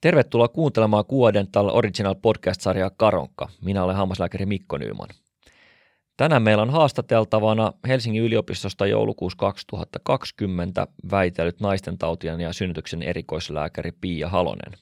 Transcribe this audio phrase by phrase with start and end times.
[0.00, 3.48] Tervetuloa kuuntelemaan Kuodental Original Podcast-sarjaa Karonkka.
[3.62, 5.08] Minä olen hammaslääkäri Mikko Nyyman.
[6.16, 14.72] Tänään meillä on haastateltavana Helsingin yliopistosta joulukuussa 2020 väitellyt naistentautien ja synnytyksen erikoislääkäri Pia Halonen.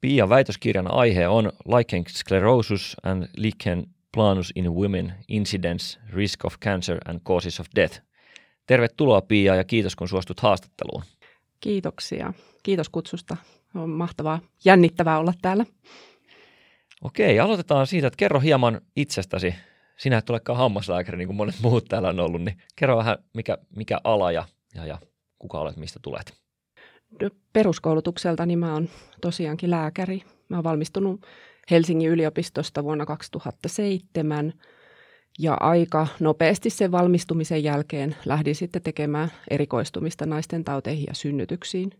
[0.00, 6.98] Pia väitöskirjan aihe on Lichen Sclerosis and Lichen Planus in Women, Incidence, Risk of Cancer
[7.08, 8.00] and Causes of Death.
[8.66, 11.02] Tervetuloa Pia ja kiitos kun suostut haastatteluun.
[11.60, 12.32] Kiitoksia.
[12.62, 13.36] Kiitos kutsusta.
[13.76, 15.66] On mahtavaa, jännittävää olla täällä.
[17.02, 19.54] Okei, aloitetaan siitä, että kerro hieman itsestäsi.
[19.96, 23.58] Sinä et olekaan hammaslääkäri, niin kuin monet muut täällä on ollut, niin kerro vähän, mikä,
[23.76, 24.44] mikä ala ja,
[24.74, 24.98] ja, ja
[25.38, 26.34] kuka olet, mistä tulet?
[27.22, 28.88] No, peruskoulutukselta niin mä oon
[29.20, 30.22] tosiaankin lääkäri.
[30.48, 31.26] Mä oon valmistunut
[31.70, 34.52] Helsingin yliopistosta vuonna 2007
[35.38, 41.90] ja aika nopeasti sen valmistumisen jälkeen lähdin sitten tekemään erikoistumista naisten tauteihin ja synnytyksiin.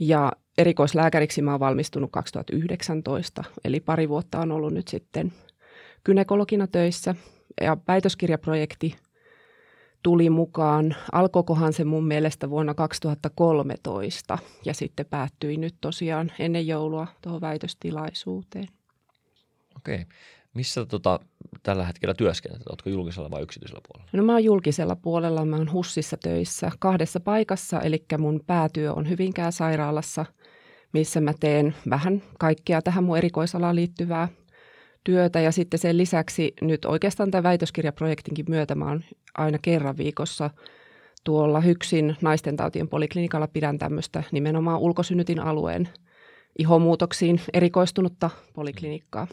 [0.00, 5.32] Ja erikoislääkäriksi mä oon valmistunut 2019, eli pari vuotta on ollut nyt sitten
[6.04, 7.14] kynekologina töissä.
[7.60, 8.96] Ja väitöskirjaprojekti
[10.02, 17.06] tuli mukaan, alkoikohan se mun mielestä vuonna 2013 ja sitten päättyi nyt tosiaan ennen joulua
[17.22, 18.68] tuohon väitöstilaisuuteen.
[19.76, 20.06] Okei.
[20.58, 21.20] Missä tota,
[21.62, 22.68] tällä hetkellä työskentelet?
[22.68, 24.10] Oletko julkisella vai yksityisellä puolella?
[24.12, 29.08] No mä oon julkisella puolella, mä oon HUSissa töissä kahdessa paikassa, eli mun päätyö on
[29.08, 30.26] Hyvinkään sairaalassa,
[30.92, 34.28] missä mä teen vähän kaikkea tähän mun erikoisalaan liittyvää
[35.04, 35.40] työtä.
[35.40, 40.50] Ja sitten sen lisäksi nyt oikeastaan tämän väitöskirjaprojektinkin myötä mä oon aina kerran viikossa
[41.24, 45.88] tuolla Hyksin naisten tautien poliklinikalla pidän tämmöistä nimenomaan ulkosynnytin alueen
[46.58, 49.26] ihomuutoksiin erikoistunutta poliklinikkaa.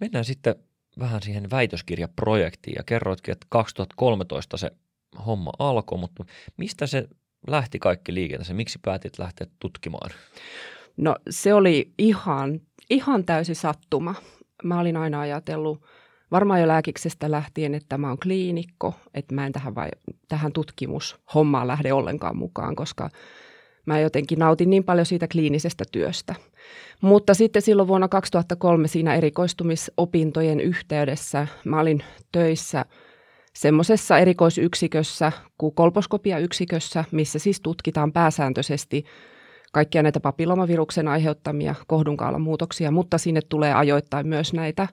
[0.00, 0.54] Mennään sitten
[0.98, 4.70] vähän siihen väitöskirjaprojektiin ja kerroitkin, että 2013 se
[5.26, 6.24] homma alkoi, mutta
[6.56, 7.08] mistä se
[7.46, 8.56] lähti kaikki liikenteeseen?
[8.56, 10.10] Miksi päätit lähteä tutkimaan?
[10.96, 12.60] No se oli ihan,
[12.90, 14.14] ihan täysi sattuma.
[14.64, 15.84] Mä olin aina ajatellut
[16.30, 19.88] varmaan jo lääkiksestä lähtien, että mä oon kliinikko, että mä en tähän, vai,
[20.28, 23.10] tähän tutkimushommaan lähde ollenkaan mukaan, koska
[23.88, 26.34] mä jotenkin nautin niin paljon siitä kliinisestä työstä.
[27.00, 32.84] Mutta sitten silloin vuonna 2003 siinä erikoistumisopintojen yhteydessä mä olin töissä
[33.54, 39.04] semmoisessa erikoisyksikössä kuin kolposkopiayksikössä, missä siis tutkitaan pääsääntöisesti
[39.72, 44.88] kaikkia näitä papillomaviruksen aiheuttamia kohdunkaalan muutoksia, mutta sinne tulee ajoittain myös näitä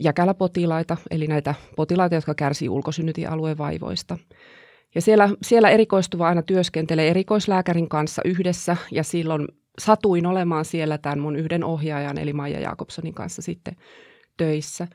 [0.00, 4.18] jäkäläpotilaita, eli näitä potilaita, jotka kärsii ulkosynnytialueen vaivoista.
[4.94, 11.20] Ja siellä, siellä erikoistuva aina työskentelee erikoislääkärin kanssa yhdessä ja silloin satuin olemaan siellä tämän
[11.20, 13.76] mun yhden ohjaajan eli Maija Jakobsonin kanssa sitten
[14.36, 14.88] töissä.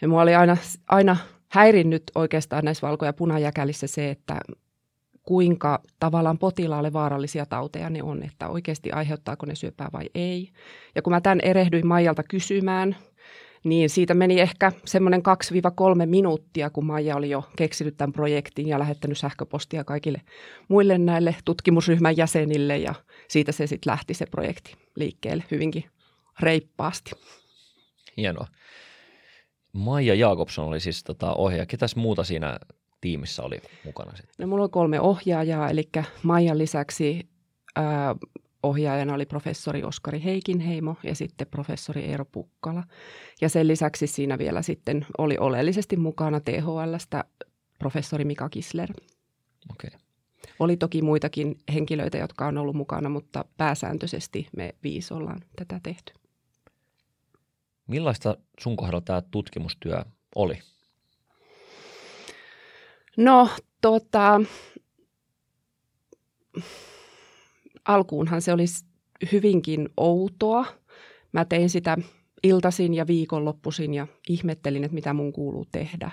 [0.00, 0.56] Ja mua oli aina,
[0.88, 1.16] aina
[1.48, 4.40] häirinnyt oikeastaan näissä valko- ja punajäkälissä se, että
[5.22, 10.48] kuinka tavallaan potilaalle vaarallisia tauteja ne on, että oikeasti aiheuttaako ne syöpää vai ei.
[10.94, 12.96] Ja kun mä tämän erehdyin Maijalta kysymään,
[13.64, 15.22] niin siitä meni ehkä semmoinen
[16.02, 20.20] 2-3 minuuttia, kun Maija oli jo keksinyt tämän projektin ja lähettänyt sähköpostia kaikille
[20.68, 22.94] muille näille tutkimusryhmän jäsenille ja
[23.28, 25.84] siitä se sitten lähti se projekti liikkeelle hyvinkin
[26.40, 27.10] reippaasti.
[28.16, 28.46] Hienoa.
[29.72, 31.66] Maija Jakobson oli siis tota ohjaaja.
[31.66, 32.58] Ketäs muuta siinä
[33.00, 34.34] tiimissä oli mukana sitten?
[34.38, 35.88] No mulla on kolme ohjaajaa, eli
[36.22, 37.28] Maijan lisäksi
[37.76, 38.14] ää,
[38.62, 42.84] ohjaajana oli professori Oskari Heikinheimo ja sitten professori Eero Pukkala.
[43.40, 47.24] Ja sen lisäksi siinä vielä sitten oli oleellisesti mukana THLstä
[47.78, 48.92] professori Mika Kisler.
[49.70, 49.90] Okei.
[50.58, 56.12] Oli toki muitakin henkilöitä, jotka on ollut mukana, mutta pääsääntöisesti me viisi ollaan tätä tehty.
[57.86, 60.58] Millaista sun kohdalla tämä tutkimustyö oli?
[63.16, 63.48] No,
[63.80, 64.40] tota,
[67.84, 68.84] alkuunhan se olisi
[69.32, 70.66] hyvinkin outoa.
[71.32, 71.96] Mä tein sitä
[72.42, 76.10] iltasin ja viikonloppuisin ja ihmettelin, että mitä mun kuuluu tehdä.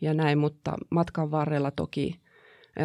[0.00, 2.20] Ja näin, mutta matkan varrella toki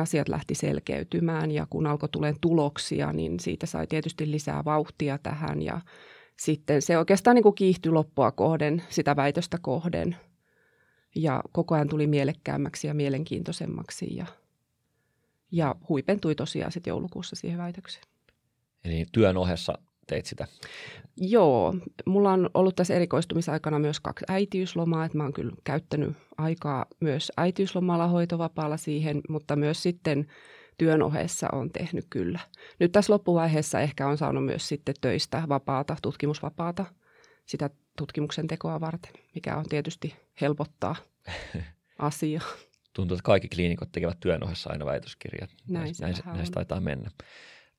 [0.02, 5.62] asiat lähti selkeytymään ja kun alkoi tulee tuloksia, niin siitä sai tietysti lisää vauhtia tähän
[5.62, 5.82] ja
[6.40, 10.16] sitten se oikeastaan niin kuin kiihtyi loppua kohden, sitä väitöstä kohden
[11.16, 14.26] ja koko ajan tuli mielekkäämmäksi ja mielenkiintoisemmaksi ja,
[15.52, 18.06] ja huipentui tosiaan sitten joulukuussa siihen väitökseen.
[18.86, 19.78] Eli työn ohessa
[20.08, 20.48] teit sitä?
[21.18, 21.76] Joo,
[22.06, 27.32] mulla on ollut tässä erikoistumisaikana myös kaksi äitiyslomaa, että mä oon kyllä käyttänyt aikaa myös
[27.38, 30.28] äitiyslomalla hoitovapaalla siihen, mutta myös sitten
[30.78, 32.40] työn ohessa on tehnyt kyllä.
[32.80, 36.86] Nyt tässä loppuvaiheessa ehkä on saanut myös sitten töistä vapaata, tutkimusvapaata,
[37.46, 40.96] sitä tutkimuksen tekoa varten, mikä on tietysti helpottaa
[42.00, 42.44] asiaa.
[42.96, 45.50] Tuntuu, että kaikki kliinikot tekevät työn ohessa aina väitöskirjat.
[45.70, 47.12] Näin, näin, näin, taitaa mennä.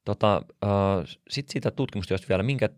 [0.05, 2.69] Tota, äh, Sitten siitä tutkimustyöstä vielä, minkä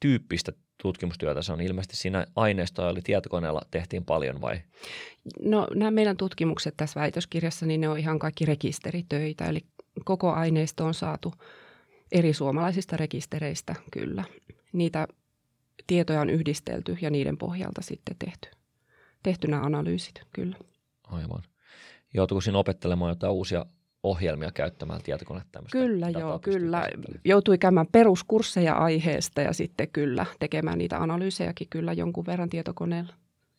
[0.00, 1.60] tyyppistä tutkimustyötä se on?
[1.60, 4.60] Ilmeisesti siinä aineistoa eli tietokoneella tehtiin paljon vai?
[5.42, 9.60] No nämä meidän tutkimukset tässä väitöskirjassa, niin ne on ihan kaikki rekisteritöitä, eli
[10.04, 11.34] koko aineisto on saatu
[12.12, 14.24] eri suomalaisista rekistereistä kyllä.
[14.72, 15.08] Niitä
[15.86, 18.48] tietoja on yhdistelty ja niiden pohjalta sitten tehty,
[19.22, 20.56] tehty nämä analyysit, kyllä.
[21.04, 21.42] Aivan.
[22.14, 23.66] Joutuiko siinä opettelemaan jotain uusia
[24.02, 25.62] ohjelmia käyttämään tietokonetta?
[25.72, 26.88] Kyllä, joo, kyllä.
[27.24, 33.14] Joutui käymään peruskursseja aiheesta ja sitten kyllä tekemään niitä analyysejäkin kyllä jonkun verran tietokoneella.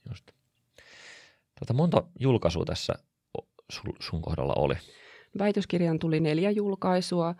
[0.09, 0.31] Just.
[1.59, 2.93] Tuota, monta julkaisua tässä
[3.99, 4.75] sun kohdalla oli?
[5.39, 7.35] Väitöskirjan tuli neljä julkaisua.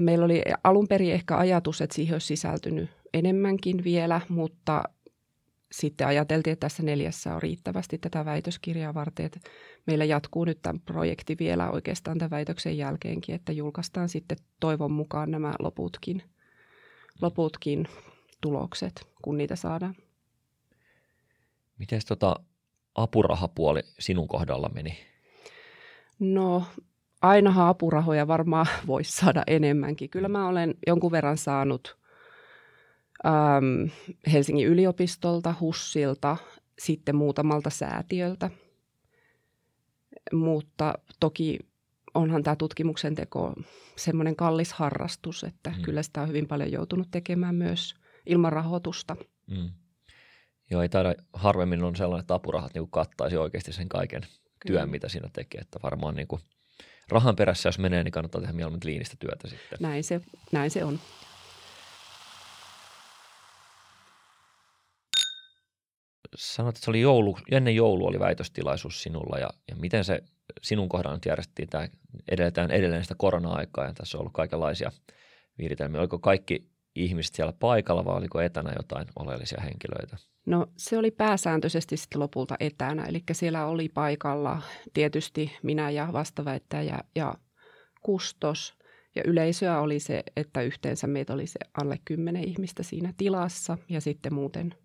[0.00, 4.82] Meillä oli alun perin ehkä ajatus, että siihen olisi sisältynyt enemmänkin vielä, mutta
[5.72, 9.40] sitten ajateltiin, että tässä neljässä on riittävästi tätä väitöskirjaa varten, että
[9.86, 15.30] meillä jatkuu nyt tämä projekti vielä oikeastaan tämän väitöksen jälkeenkin, että julkaistaan sitten toivon mukaan
[15.30, 16.22] nämä loputkin,
[17.20, 17.88] loputkin
[18.40, 19.94] tulokset, kun niitä saadaan.
[21.78, 22.36] Miten tota
[22.94, 24.98] apurahapuoli sinun kohdalla meni?
[26.18, 26.64] No
[27.22, 30.10] ainahan apurahoja varmaan voisi saada enemmänkin.
[30.10, 31.99] Kyllä mä olen jonkun verran saanut
[33.26, 33.90] äm,
[34.32, 36.36] Helsingin yliopistolta, HUSsilta,
[36.78, 38.50] sitten muutamalta säätiöltä.
[40.32, 41.58] Mutta toki
[42.14, 43.54] onhan tämä tutkimuksen teko
[43.96, 45.82] semmoinen kallis harrastus, että mm.
[45.82, 47.94] kyllä sitä on hyvin paljon joutunut tekemään myös
[48.26, 49.16] ilman rahoitusta.
[49.46, 49.70] Mm.
[50.70, 54.80] Joo, ei taida harvemmin on sellainen, että apurahat niin kattaisi oikeasti sen kaiken kyllä.
[54.80, 55.60] työn, mitä siinä tekee.
[55.60, 56.42] Että varmaan niin kuin
[57.08, 59.78] rahan perässä, jos menee, niin kannattaa tehdä mieluummin kliinistä työtä sitten.
[59.80, 60.20] Näin se,
[60.52, 60.98] näin se on.
[66.40, 70.22] Sanoit, että se oli joulu, ennen joulu oli väitöstilaisuus sinulla ja, ja miten se
[70.62, 71.88] sinun kohdalla nyt järjestettiin, tämä
[72.28, 74.92] edelletään edelleen sitä korona-aikaa ja tässä on ollut kaikenlaisia
[75.58, 76.00] viritelmiä.
[76.00, 80.16] Oliko kaikki ihmiset siellä paikalla vai oliko etänä jotain oleellisia henkilöitä?
[80.46, 86.98] No se oli pääsääntöisesti sitten lopulta etänä, eli siellä oli paikalla tietysti minä ja vastaväittäjä
[87.14, 87.34] ja
[88.02, 88.74] kustos.
[89.14, 94.00] Ja yleisöä oli se, että yhteensä meitä oli se alle kymmenen ihmistä siinä tilassa ja
[94.00, 94.74] sitten muuten–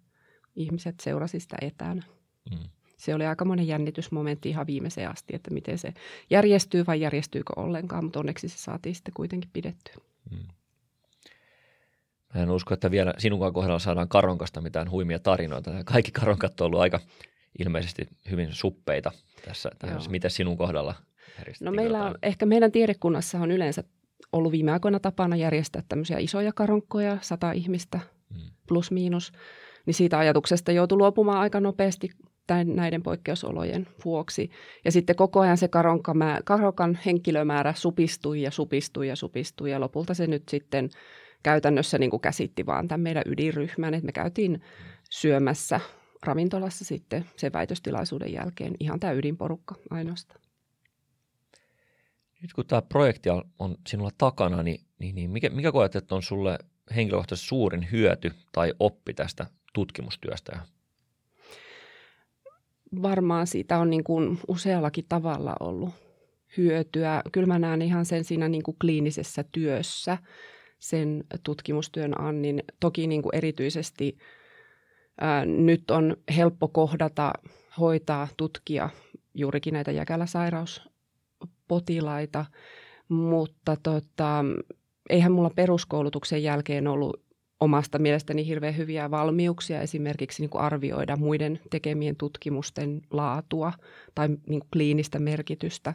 [0.56, 2.04] ihmiset seurasi sitä etänä.
[2.52, 2.70] Mm.
[2.98, 5.94] Se oli aika monen jännitysmomentti ihan viimeiseen asti, että miten se
[6.30, 9.96] järjestyy vai järjestyykö ollenkaan, mutta onneksi se saatiin sitten kuitenkin pidettyä.
[10.32, 10.48] Mm.
[12.34, 15.72] Mä en usko, että vielä sinun kohdalla saadaan karonkasta mitään huimia tarinoita.
[15.86, 17.00] Kaikki karonkat on ollut aika
[17.60, 19.12] ilmeisesti hyvin suppeita
[19.46, 19.72] tässä.
[19.80, 20.96] tässä miten sinun kohdalla
[21.62, 23.84] No meillä on, ehkä meidän tiedekunnassa on yleensä
[24.32, 28.00] ollut viime aikoina tapana järjestää tämmöisiä isoja karonkkoja, sata ihmistä
[28.30, 28.42] mm.
[28.68, 29.32] plus miinus
[29.86, 32.10] niin siitä ajatuksesta joutui luopumaan aika nopeasti
[32.64, 34.50] näiden poikkeusolojen vuoksi.
[34.86, 35.70] Ja sitten koko ajan se
[36.46, 40.90] karonkan henkilömäärä supistui ja supistui ja supistui ja lopulta se nyt sitten
[41.44, 44.62] käytännössä niin kuin käsitti vaan tämän meidän ydinryhmän, että me käytiin
[45.10, 45.80] syömässä
[46.24, 50.42] ravintolassa sitten sen väitöstilaisuuden jälkeen ihan tämä ydinporukka ainoastaan.
[52.42, 53.30] Nyt kun tämä projekti
[53.60, 56.58] on sinulla takana, niin, niin, niin mikä, mikä koet, että on sulle
[56.96, 60.60] henkilökohtaisesti suurin hyöty tai oppi tästä tutkimustyöstä?
[63.02, 65.90] Varmaan siitä on niin kuin useallakin tavalla ollut
[66.58, 67.22] hyötyä.
[67.32, 70.18] Kyllä mä näen ihan sen siinä niin kuin kliinisessä työssä,
[70.80, 72.64] sen tutkimustyön annin.
[72.80, 74.18] Toki niin kuin erityisesti
[75.22, 77.34] ää, nyt on helppo kohdata,
[77.80, 78.90] hoitaa, tutkia
[79.34, 82.46] juurikin näitä jäkäläsairauspotilaita,
[83.08, 84.46] mutta tota,
[85.10, 87.25] eihän mulla peruskoulutuksen jälkeen ollut
[87.66, 93.74] omasta mielestäni hirveän hyviä valmiuksia esimerkiksi niin kuin arvioida muiden tekemien tutkimusten laatua
[94.16, 95.94] tai niin kuin kliinistä merkitystä,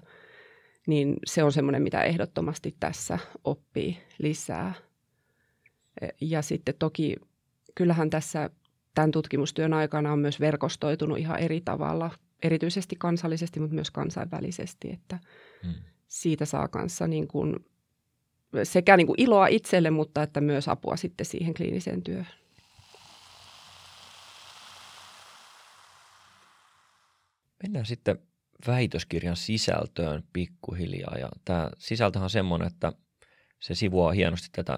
[0.87, 4.75] niin se on semmoinen, mitä ehdottomasti tässä oppii lisää.
[6.21, 7.17] Ja sitten toki
[7.75, 8.51] kyllähän tässä
[8.95, 12.11] tämän tutkimustyön aikana on myös verkostoitunut ihan eri tavalla,
[12.43, 15.19] erityisesti kansallisesti, mutta myös kansainvälisesti, että
[15.63, 15.75] hmm.
[16.07, 17.57] siitä saa kanssa niin kuin
[18.63, 22.35] sekä niin kuin iloa itselle, mutta että myös apua sitten siihen kliiniseen työhön.
[27.63, 28.19] Mennään sitten
[28.67, 31.19] väitöskirjan sisältöön pikkuhiljaa.
[31.19, 32.93] Ja tämä sisältöhän on semmoinen, että
[33.61, 34.77] se sivuaa hienosti tätä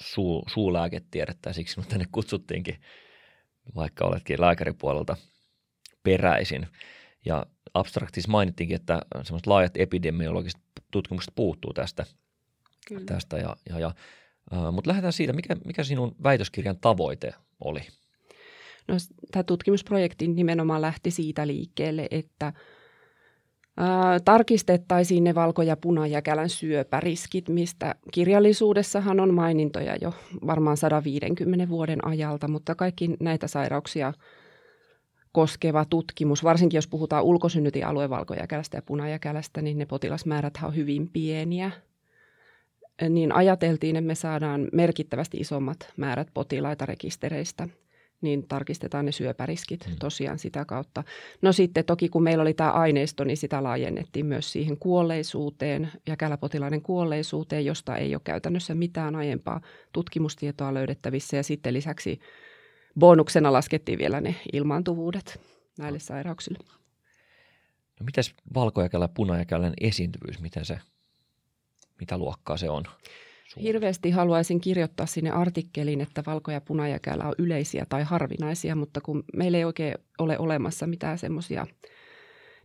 [0.00, 2.80] suu, suulääketiedettä ja siksi sinut tänne kutsuttiinkin,
[3.74, 5.16] vaikka oletkin lääkäripuolelta
[6.02, 6.66] peräisin.
[7.24, 10.60] Ja abstraktissa mainittiinkin, että semmoiset laajat epidemiologiset
[10.90, 12.06] tutkimukset puuttuu tästä
[12.88, 13.04] Kyllä.
[13.06, 13.38] tästä.
[13.38, 13.94] Ja, ja, ja,
[14.52, 17.80] äh, mutta lähdetään siitä, mikä, mikä sinun väitöskirjan tavoite oli?
[18.88, 18.94] No,
[19.32, 22.52] tämä tutkimusprojekti nimenomaan lähti siitä liikkeelle, että
[24.24, 30.14] tarkistettaisiin ne valko- ja punajäkälän syöpäriskit, mistä kirjallisuudessahan on mainintoja jo
[30.46, 34.12] varmaan 150 vuoden ajalta, mutta kaikki näitä sairauksia
[35.32, 41.70] koskeva tutkimus, varsinkin jos puhutaan ulkosynnytialueen valkojäkälästä ja punajäkälästä, niin ne potilasmäärät on hyvin pieniä.
[43.08, 47.68] Niin ajateltiin, että me saadaan merkittävästi isommat määrät potilaita rekistereistä–
[48.20, 49.96] niin tarkistetaan ne syöpäriskit mm.
[49.98, 51.04] tosiaan sitä kautta.
[51.42, 56.82] No sitten toki kun meillä oli tämä aineisto, niin sitä laajennettiin myös siihen kuolleisuuteen, jäkäläpotilaiden
[56.82, 59.60] kuolleisuuteen, josta ei ole käytännössä mitään aiempaa
[59.92, 61.36] tutkimustietoa löydettävissä.
[61.36, 62.20] Ja sitten lisäksi
[62.98, 65.40] bonuksena laskettiin vielä ne ilmaantuvuudet
[65.78, 66.58] näille sairauksille.
[68.00, 70.78] No mitäs valkojäkälä, punajäkälän esiintyvyys, miten se,
[72.00, 72.84] mitä luokkaa se on?
[73.62, 79.24] Hirveästi haluaisin kirjoittaa sinne artikkelin, että valko- ja punajäkälä on yleisiä tai harvinaisia, mutta kun
[79.36, 81.66] meillä ei oikein ole olemassa mitään semmoisia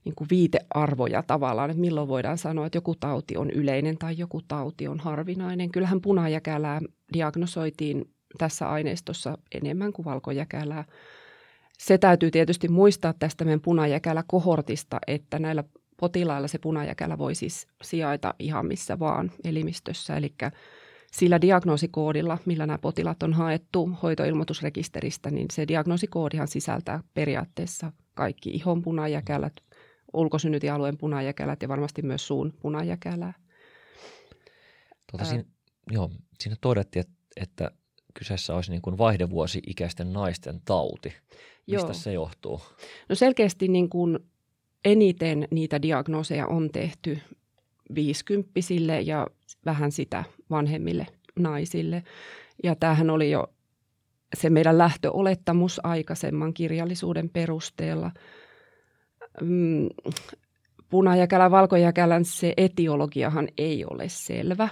[0.05, 4.88] niin viitearvoja tavallaan, että milloin voidaan sanoa, että joku tauti on yleinen tai joku tauti
[4.88, 5.71] on harvinainen.
[5.71, 6.81] Kyllähän punajäkälää
[7.13, 10.85] diagnosoitiin tässä aineistossa enemmän kuin valkojäkälää.
[11.77, 15.63] Se täytyy tietysti muistaa tästä meidän punajäkälä-kohortista, että näillä
[16.01, 20.15] potilailla se punajäkälä voi siis sijaita ihan missä vaan elimistössä.
[20.15, 20.34] Eli
[21.12, 28.81] sillä diagnoosikoodilla, millä nämä potilaat on haettu hoitoilmoitusrekisteristä, niin se diagnoosikoodihan sisältää periaatteessa kaikki ihon
[28.81, 29.53] punajäkälät,
[30.13, 33.34] ulkosynnytialueen punajäkälät ja varmasti myös suun punajäkälää.
[35.12, 35.43] Tuota, siinä,
[35.91, 37.72] joo, siinä todettiin, että, että
[38.13, 41.13] kyseessä olisi niin kuin vaihdevuosi-ikäisten naisten tauti.
[41.67, 41.93] Mistä joo.
[41.93, 42.62] se johtuu?
[43.10, 44.20] No selkeästi niin kuin
[44.85, 47.19] eniten niitä diagnooseja on tehty
[47.95, 49.27] viisikymppisille ja
[49.65, 51.07] vähän sitä vanhemmille
[51.39, 52.03] naisille.
[52.63, 53.47] Ja tämähän oli jo
[54.35, 58.11] se meidän lähtöolettamus aikaisemman kirjallisuuden perusteella.
[59.41, 59.89] Mm,
[60.89, 64.69] punajäkälän, valkojäkälän se etiologiahan ei ole selvä.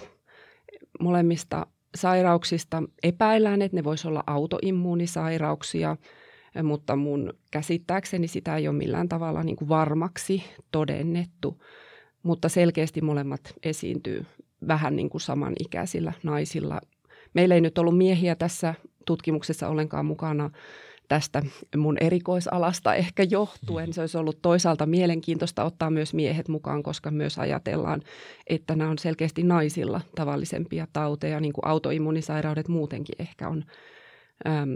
[0.99, 5.97] Molemmista sairauksista epäillään, että ne voisivat olla autoimmuunisairauksia–
[6.63, 11.63] mutta mun käsittääkseni sitä ei ole millään tavalla niin kuin varmaksi todennettu,
[12.23, 14.25] mutta selkeästi molemmat esiintyy
[14.67, 16.81] vähän niin kuin samanikäisillä naisilla.
[17.33, 18.73] Meillä ei nyt ollut miehiä tässä
[19.05, 20.49] tutkimuksessa ollenkaan mukana
[21.07, 21.43] tästä
[21.77, 23.93] mun erikoisalasta ehkä johtuen.
[23.93, 28.01] Se olisi ollut toisaalta mielenkiintoista ottaa myös miehet mukaan, koska myös ajatellaan,
[28.47, 33.65] että nämä on selkeästi naisilla tavallisempia tauteja, niin kuin autoimmunisairaudet muutenkin ehkä on
[34.47, 34.75] äm,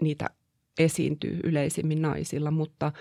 [0.00, 0.30] niitä
[0.78, 2.92] esiintyy yleisimmin naisilla, mutta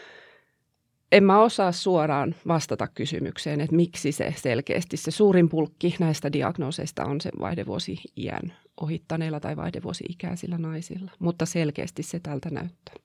[1.12, 7.06] en mä osaa suoraan vastata kysymykseen, että miksi se selkeästi se suurin pulkki näistä diagnooseista
[7.06, 12.96] on se vaihdevuosi-iän ohittaneilla tai vaihdevuosi-ikäisillä naisilla, mutta selkeästi se tältä näyttää.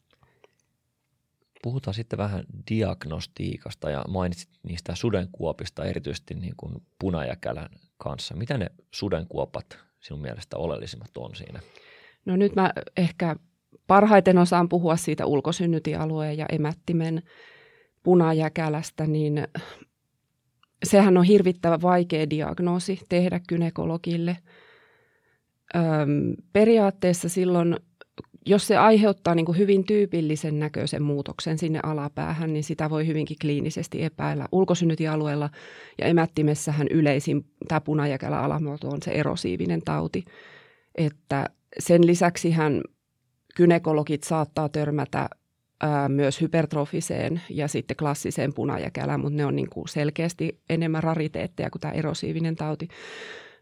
[1.63, 8.37] Puhutaan sitten vähän diagnostiikasta ja mainitsit niistä sudenkuopista erityisesti niin kuin punajäkälän kanssa.
[8.37, 11.61] Mitä ne sudenkuopat sinun mielestä oleellisimmat on siinä?
[12.25, 13.37] No nyt mä ehkä
[13.93, 17.23] parhaiten osaan puhua siitä ulkosynnytialueen ja emättimen
[18.03, 19.49] punajäkälästä, niin
[20.85, 24.37] sehän on hirvittävä vaikea diagnoosi tehdä kynekologille.
[25.77, 27.77] Öm, periaatteessa silloin,
[28.47, 33.37] jos se aiheuttaa niin kuin hyvin tyypillisen näköisen muutoksen sinne alapäähän, niin sitä voi hyvinkin
[33.41, 34.49] kliinisesti epäillä.
[34.53, 35.51] Ulkosynnytialueella
[35.99, 40.25] ja emättimessähän yleisin tämä punajäkälä alamuoto on se erosiivinen tauti.
[40.95, 42.81] Että sen lisäksi hän
[43.55, 45.29] kynekologit saattaa törmätä
[45.83, 51.71] ää, myös hypertrofiseen ja sitten klassiseen punajäkälään, mutta ne on niin kuin selkeästi enemmän rariteetteja
[51.71, 52.89] kuin tämä erosiivinen tauti.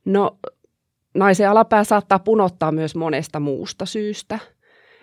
[0.04, 0.38] No
[1.14, 4.38] naisen alapää saattaa punottaa myös monesta muusta syystä.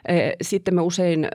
[0.07, 1.27] E, sitten me usein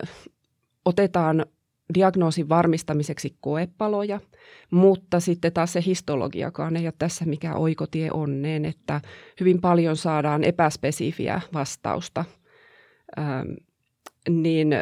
[0.85, 1.47] otetaan
[1.95, 4.21] diagnoosin varmistamiseksi koepaloja,
[4.71, 9.01] mutta sitten taas se histologiakaan ei ole tässä mikä oikotie onneen, että
[9.41, 12.25] hyvin paljon saadaan epäspesifiä vastausta–
[14.29, 14.75] niin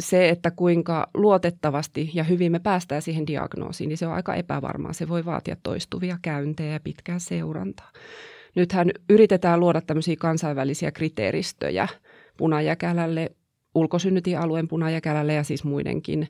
[0.00, 4.92] se, että kuinka luotettavasti ja hyvin me päästään siihen diagnoosiin, niin se on aika epävarmaa.
[4.92, 7.92] Se voi vaatia toistuvia käyntejä ja pitkää seurantaa.
[8.54, 11.88] Nythän yritetään luoda tämmöisiä kansainvälisiä kriteeristöjä
[12.36, 13.30] punajäkälälle,
[13.74, 16.28] ulkosynnytialueen punajäkälälle ja siis muidenkin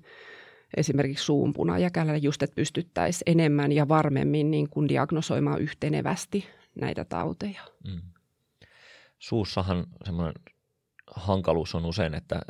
[0.77, 7.61] esimerkiksi suun punajäkälälle, just että pystyttäisiin enemmän ja varmemmin niin kuin diagnosoimaan yhtenevästi näitä tauteja.
[7.85, 8.14] Mm
[9.25, 10.35] suussahan semmoinen
[11.17, 12.41] hankaluus on usein, että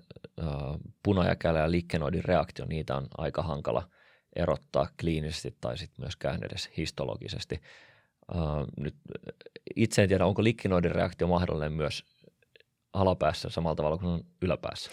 [1.02, 3.88] punajakälä ja liikkenoidin reaktio, niitä on aika hankala
[4.36, 7.60] erottaa kliinisesti tai sitten myöskään edes histologisesti.
[8.76, 8.94] Nyt
[9.76, 12.04] itse en tiedä, onko liikkenoidin reaktio mahdollinen myös
[12.92, 14.90] alapäässä samalla tavalla kuin yläpäässä?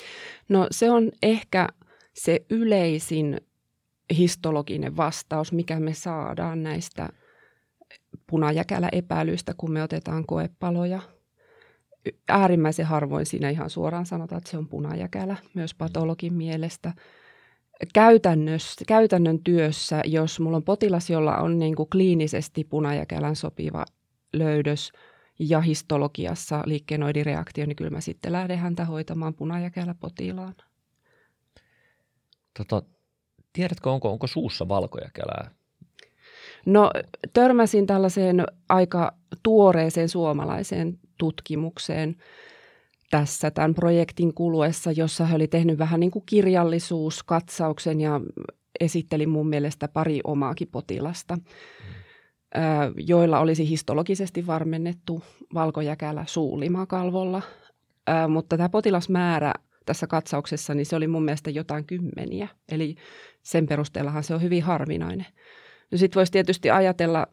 [0.50, 1.68] No se on ehkä
[2.14, 3.42] se yleisin
[4.18, 7.10] histologinen vastaus, mikä me saadaan näistä
[8.28, 11.02] punajäkälä epäilyistä, kun me otetaan koepaloja.
[12.30, 16.94] Äärimmäisen harvoin siinä ihan suoraan sanotaan, että se on punajäkälä, myös patologin mielestä.
[17.94, 23.86] Käytännössä, käytännön työssä, jos mulla on potilas, jolla on niin kuin kliinisesti punajäkälän sopiva
[24.34, 24.92] löydös
[25.40, 30.56] ja histologiassa liikkeenoidireaktio, niin kyllä mä sitten lähden häntä hoitamaan punajäkälä potilaan.
[32.58, 32.84] Tota,
[33.54, 35.52] tiedätkö, onko, onko suussa valkojäkälää?
[36.66, 36.92] No
[37.34, 42.16] törmäsin tällaiseen aika tuoreeseen suomalaiseen tutkimukseen
[43.12, 48.22] tässä tämän projektin kuluessa, jossa he oli tehnyt vähän niin kuin kirjallisuuskatsauksen ja
[48.80, 51.38] esitteli mun mielestä pari omaakin potilasta,
[52.96, 55.24] joilla olisi histologisesti varmennettu
[55.54, 57.42] valkojäkälä suulimakalvolla.
[58.28, 59.54] Mutta tämä potilasmäärä
[59.86, 62.48] tässä katsauksessa, niin se oli mun mielestä jotain kymmeniä.
[62.72, 62.96] Eli
[63.42, 65.28] sen perusteellahan se on hyvin harvinainen.
[65.92, 67.28] No sitten voisi tietysti ajatella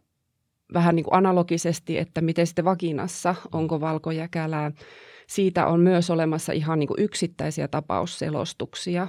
[0.75, 4.73] vähän niin kuin analogisesti, että miten sitten vakinassa, onko valkojäkälää.
[5.27, 9.09] Siitä on myös olemassa ihan niin kuin yksittäisiä tapausselostuksia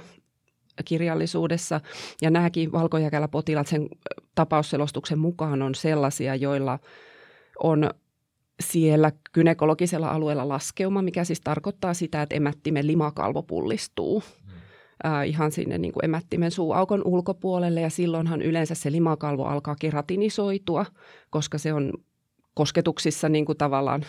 [0.84, 1.80] kirjallisuudessa.
[2.22, 3.88] Ja nämäkin valkojäkäläpotilaat sen
[4.34, 6.78] tapausselostuksen mukaan on sellaisia, joilla
[7.62, 7.90] on
[8.60, 14.22] siellä kynekologisella alueella laskeuma, mikä siis tarkoittaa sitä, että emättimen limakalvo pullistuu.
[15.06, 20.86] Äh, ihan sinne niin kuin emättimen suuaukon ulkopuolelle ja silloinhan yleensä se limakalvo alkaa keratinisoitua,
[21.30, 21.92] koska se on
[22.54, 24.04] kosketuksissa niin kuin tavallaan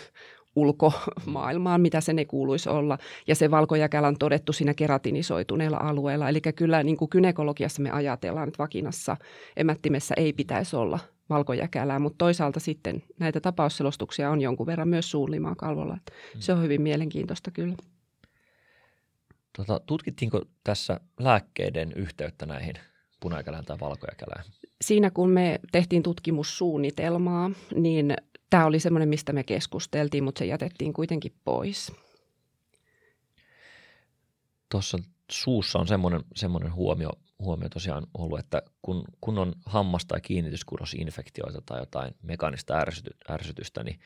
[0.56, 2.98] ulkomaailmaan, mitä sen ei kuuluisi olla.
[3.28, 6.30] Ja se valkojäkälä on todettu siinä keratinisoituneella alueella.
[6.30, 9.18] Eli kyllä niin kuin kynekologiassa me ajatellaan, että vakinassa
[9.58, 15.56] emättimessä ei pitäisi olla valkojäkälää, mutta toisaalta sitten näitä tapausselostuksia on jonkun verran myös suunlimaa
[15.56, 15.94] kalvolla.
[15.94, 16.00] Mm.
[16.40, 17.76] Se on hyvin mielenkiintoista kyllä.
[19.58, 22.76] Tota, tutkittiinko tässä lääkkeiden yhteyttä näihin
[23.20, 24.44] punaikäälään tai valkojakälään?
[24.82, 28.14] Siinä kun me tehtiin tutkimussuunnitelmaa, niin
[28.50, 31.94] tämä oli semmoinen, mistä me keskusteltiin, mutta se jätettiin kuitenkin pois.
[34.72, 34.98] Tuossa
[35.32, 41.62] suussa on semmoinen, semmoinen huomio, huomio tosiaan ollut, että kun, kun on hammas- tai kiinnityskudosinfektioita
[41.66, 44.00] tai jotain mekaanista ärsyty, ärsytystä, niin,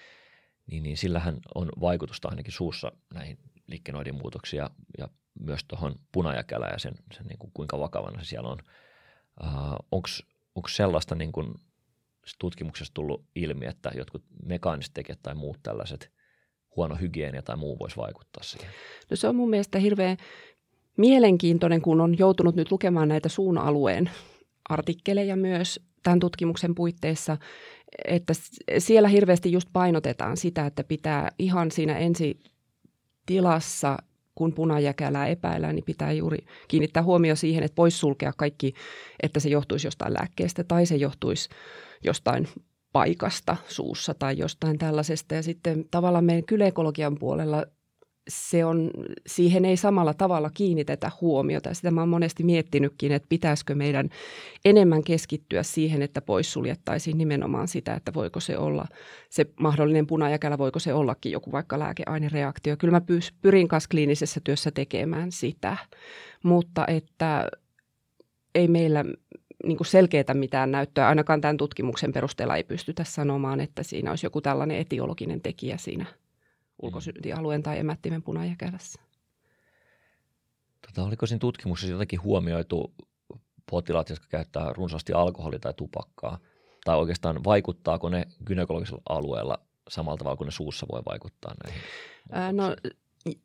[0.67, 5.07] niin, niin sillähän on vaikutusta ainakin suussa näihin liikkeenoidin muutoksia ja
[5.39, 8.59] myös tuohon punajakälään ja sen, sen niin kuin kuinka vakavana se siellä on.
[9.43, 10.01] Uh,
[10.55, 11.53] Onko sellaista niin kuin
[12.39, 16.11] tutkimuksessa tullut ilmi, että jotkut mekaaniset tekijät tai muut tällaiset
[16.75, 18.69] huono hygienia tai muu voisi vaikuttaa siihen?
[19.09, 20.17] No se on mun mielestä hirveän
[20.97, 24.09] mielenkiintoinen, kun on joutunut nyt lukemaan näitä suun alueen
[24.69, 27.37] artikkeleja myös tämän tutkimuksen puitteissa,
[28.05, 28.33] että
[28.77, 32.39] siellä hirveästi just painotetaan sitä, että pitää ihan siinä ensi
[33.25, 33.97] tilassa
[34.35, 38.73] kun punajäkälää epäillään, niin pitää juuri kiinnittää huomio siihen, että pois sulkea kaikki,
[39.23, 41.49] että se johtuisi jostain lääkkeestä tai se johtuisi
[42.03, 42.47] jostain
[42.93, 45.35] paikasta suussa tai jostain tällaisesta.
[45.35, 47.65] Ja sitten tavallaan meidän kylekologian puolella
[48.27, 48.91] se on,
[49.27, 51.73] siihen ei samalla tavalla kiinnitetä huomiota.
[51.73, 54.09] Sitä mä oon monesti miettinytkin, että pitäisikö meidän
[54.65, 58.85] enemmän keskittyä siihen, että poissuljettaisiin nimenomaan sitä, että voiko se olla
[59.29, 62.77] se mahdollinen punajäkälä, voiko se ollakin joku vaikka lääkeainereaktio.
[62.77, 63.01] Kyllä mä
[63.41, 65.77] pyrin kanssa kliinisessä työssä tekemään sitä,
[66.43, 67.47] mutta että
[68.55, 69.05] ei meillä
[69.65, 74.25] niin kuin selkeätä mitään näyttöä, ainakaan tämän tutkimuksen perusteella ei pystytä sanomaan, että siinä olisi
[74.25, 76.05] joku tällainen etiologinen tekijä siinä–
[76.81, 79.01] ulkosyntialueen tai emättimen punajäkälässä.
[80.87, 82.93] Tota, oliko siinä tutkimuksessa jotenkin huomioitu
[83.71, 86.39] potilaat, jotka käyttää runsaasti alkoholia tai tupakkaa?
[86.85, 89.59] Tai oikeastaan vaikuttaako ne gynekologisella alueella
[89.89, 91.81] samalla tavalla kuin ne suussa voi vaikuttaa näihin?
[92.31, 92.75] Ää, no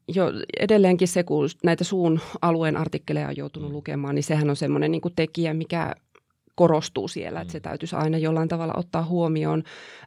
[0.08, 3.74] jo edelleenkin se, kun näitä suun alueen artikkeleja on joutunut mm.
[3.74, 5.94] lukemaan, niin sehän on semmoinen niin tekijä, mikä
[6.60, 7.62] korostuu siellä, että se mm.
[7.62, 9.62] täytyisi aina jollain tavalla ottaa huomioon.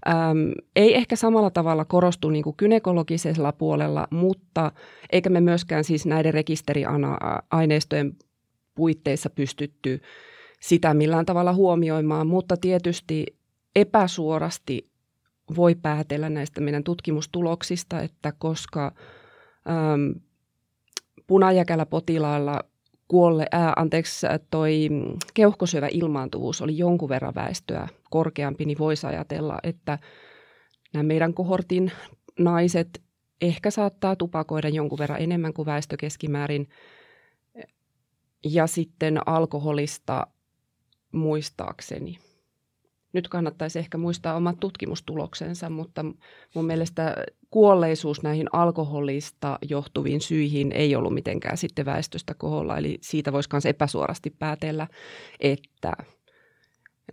[0.07, 4.71] Ähm, ei ehkä samalla tavalla korostu niin kuin kynekologisella puolella, mutta
[5.11, 8.13] eikä me myöskään siis näiden rekisteriaineistojen
[8.75, 10.01] puitteissa pystytty
[10.61, 13.25] sitä millään tavalla huomioimaan, mutta tietysti
[13.75, 14.89] epäsuorasti
[15.55, 18.91] voi päätellä näistä meidän tutkimustuloksista, että koska
[19.69, 20.11] ähm,
[21.27, 22.59] punajäkäläpotilailla
[23.13, 24.89] kuolle, ää, anteeksi, toi
[25.33, 29.99] keuhkosyövä ilmaantuvuus oli jonkun verran väestöä korkeampi, niin voisi ajatella, että
[30.93, 31.91] nämä meidän kohortin
[32.39, 33.01] naiset
[33.41, 36.69] ehkä saattaa tupakoida jonkun verran enemmän kuin väestö keskimäärin.
[38.45, 40.27] Ja sitten alkoholista
[41.11, 42.17] muistaakseni
[43.13, 46.05] nyt kannattaisi ehkä muistaa omat tutkimustuloksensa, mutta
[46.55, 47.15] mun mielestä
[47.49, 52.77] kuolleisuus näihin alkoholista johtuviin syihin ei ollut mitenkään sitten väestöstä koholla.
[52.77, 54.87] Eli siitä voisi myös epäsuorasti päätellä,
[55.39, 55.93] että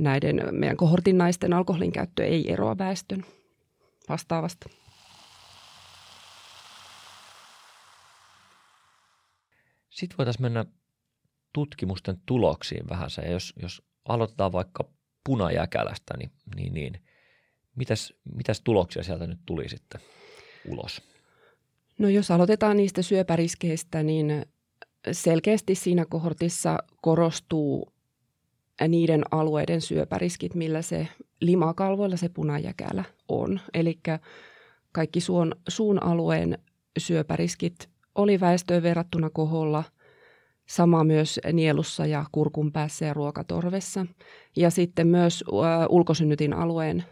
[0.01, 3.25] näiden meidän kohortin naisten alkoholin käyttö ei eroa väestön
[4.09, 4.69] vastaavasta.
[9.91, 10.65] Sitten voitaisiin mennä
[11.53, 13.09] tutkimusten tuloksiin vähän.
[13.23, 14.85] Ja jos, jos aloitetaan vaikka
[15.25, 17.03] punajäkälästä, niin, niin, niin
[17.77, 20.01] mitäs, mitäs tuloksia sieltä nyt tuli sitten
[20.69, 21.03] ulos?
[21.99, 24.47] No jos aloitetaan niistä syöpäriskeistä, niin
[25.13, 27.93] selkeästi siinä kohortissa korostuu
[28.89, 31.09] niiden alueiden syöpäriskit, millä se
[31.41, 33.61] limakalvoilla se punajäkälä on.
[33.75, 33.99] Eli
[34.93, 36.59] kaikki suun, suun alueen
[36.99, 39.85] syöpäriskit oli väestöön verrattuna koholla–
[40.71, 44.07] Sama myös nielussa ja kurkun päässä ja ruokatorvessa.
[44.57, 45.45] Ja sitten myös
[45.89, 47.05] ulkosynnytin alueen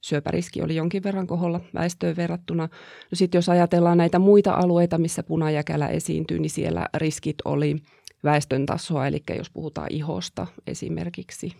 [0.00, 2.62] syöpäriski oli jonkin verran koholla väestöön verrattuna.
[3.10, 7.76] No sitten jos ajatellaan näitä muita alueita, missä punajäkälä esiintyy, niin siellä riskit oli
[8.24, 11.52] väestön tasoa, eli jos puhutaan ihosta esimerkiksi,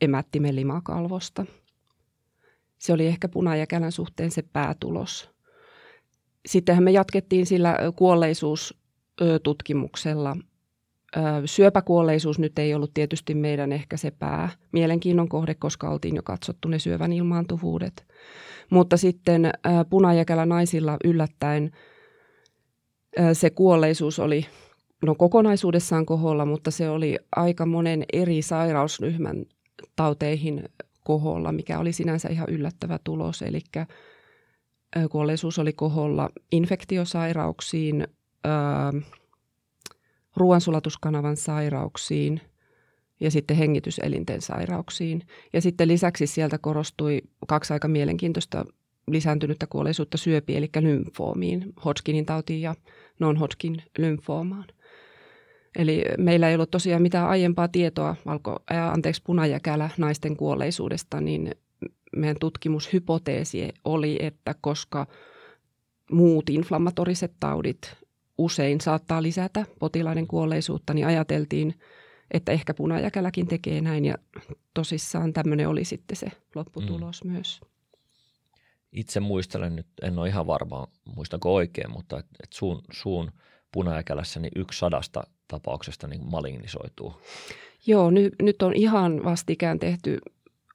[0.00, 1.46] emättimen limakalvosta.
[2.78, 5.30] Se oli ehkä punajäkälän suhteen se päätulos.
[6.46, 7.78] Sittenhän me jatkettiin sillä
[9.18, 10.36] kuolleisuustutkimuksella.
[11.44, 16.68] Syöpäkuolleisuus nyt ei ollut tietysti meidän ehkä se pää mielenkiinnon kohde, koska oltiin jo katsottu
[16.68, 18.06] ne syövän ilmaantuvuudet.
[18.70, 19.52] Mutta sitten
[19.90, 21.70] punajäkälä naisilla yllättäen
[23.32, 24.46] se kuolleisuus oli
[25.02, 29.44] no kokonaisuudessaan koholla, mutta se oli aika monen eri sairausryhmän
[29.96, 30.64] tauteihin
[31.04, 33.42] koholla, mikä oli sinänsä ihan yllättävä tulos.
[33.42, 33.60] Eli
[35.10, 38.08] kuolleisuus oli koholla infektiosairauksiin,
[40.36, 42.40] ruoansulatuskanavan sairauksiin
[43.20, 45.26] ja sitten hengityselinten sairauksiin.
[45.52, 48.64] Ja sitten lisäksi sieltä korostui kaksi aika mielenkiintoista
[49.06, 52.74] lisääntynyttä kuolleisuutta syöpiin, eli lymfoomiin, Hodgkinin tautiin ja
[53.18, 54.64] non-Hodgkin lymfoomaan.
[55.78, 61.54] Eli meillä ei ollut tosiaan mitään aiempaa tietoa valko, ää, anteeksi, punajäkälä naisten kuolleisuudesta, niin
[62.16, 65.06] meidän tutkimushypoteesi oli, että koska
[66.10, 67.96] muut inflammatoriset taudit
[68.38, 71.74] usein saattaa lisätä potilaiden kuolleisuutta, niin ajateltiin,
[72.30, 74.14] että ehkä punajäkäläkin tekee näin ja
[74.74, 77.30] tosissaan tämmöinen oli sitten se lopputulos mm.
[77.32, 77.60] myös.
[78.92, 83.30] Itse muistelen nyt, en ole ihan varma, muistanko oikein, mutta että et suun, suun
[83.72, 87.14] punajäkälässä niin yksi sadasta tapauksesta niin malignisoituu.
[87.86, 90.18] Joo, ny, nyt on ihan vastikään tehty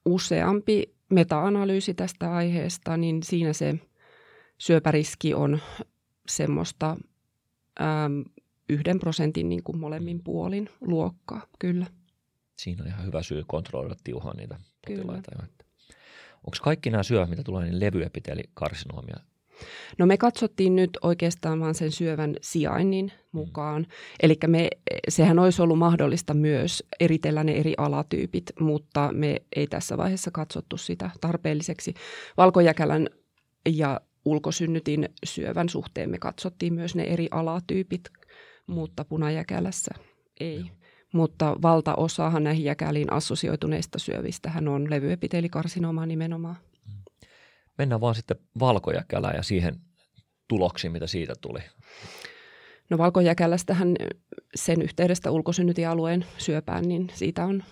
[0.06, 3.76] useampi meta-analyysi tästä aiheesta, niin siinä se
[4.58, 5.60] syöpäriski on
[6.28, 6.98] semmoista
[8.70, 11.86] yhden prosentin niin kuin molemmin puolin luokkaa, kyllä.
[12.58, 15.32] Siinä on ihan hyvä syy kontrolloida tiuhaan niitä potilaita.
[16.36, 19.18] Onko kaikki nämä syövät, mitä tulee, niin levyepiteelikarsinoomia?
[19.98, 23.82] No me katsottiin nyt oikeastaan vaan sen syövän sijainnin mukaan.
[23.82, 23.88] Mm.
[24.24, 24.70] Eli me,
[25.10, 30.78] sehän olisi ollut mahdollista myös eritellä ne eri alatyypit, mutta me ei tässä vaiheessa katsottu
[30.78, 31.94] sitä tarpeelliseksi.
[32.38, 33.08] Valkojäkälän
[33.70, 38.10] ja ulkosynnytin syövän suhteen me katsottiin myös ne eri alatyypit,
[38.68, 39.92] mutta punajäkälässä
[40.40, 40.60] ei.
[40.60, 40.68] Joo.
[41.14, 46.56] Mutta valtaosahan näihin jäkäliin assosioituneista syövistähän on levyepiteelikarsinooma nimenomaan.
[47.78, 49.76] Mennään vaan sitten valkojäkälään ja siihen
[50.48, 51.60] tuloksiin, mitä siitä tuli.
[52.90, 53.96] No valkojäkälästähän
[54.56, 57.64] sen yhteydestä ulkosynnytialueen syöpään, niin siitä on